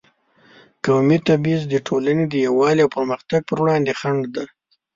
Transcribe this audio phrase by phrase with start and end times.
[0.85, 4.45] قومي تبعیض د ټولنې د یووالي او پرمختګ پر وړاندې خنډ دی.